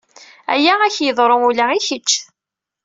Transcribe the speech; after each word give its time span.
Aya 0.53 0.73
ad 0.81 0.83
ak-yeḍru 0.91 1.37
ula 1.47 1.65
i 1.77 1.79
kečč. 1.87 2.09